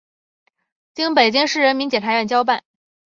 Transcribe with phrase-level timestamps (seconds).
[0.95, 2.63] 经北京市人民检察院交办